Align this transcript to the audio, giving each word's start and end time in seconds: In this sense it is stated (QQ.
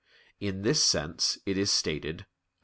In 0.39 0.63
this 0.63 0.83
sense 0.83 1.37
it 1.45 1.59
is 1.59 1.69
stated 1.71 2.21
(QQ. 2.21 2.25